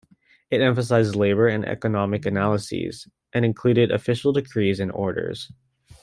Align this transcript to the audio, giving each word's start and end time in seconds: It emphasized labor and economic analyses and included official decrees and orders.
It 0.49 0.61
emphasized 0.61 1.15
labor 1.15 1.47
and 1.47 1.63
economic 1.63 2.25
analyses 2.25 3.07
and 3.33 3.45
included 3.45 3.91
official 3.91 4.33
decrees 4.33 4.79
and 4.79 4.91
orders. 4.91 5.51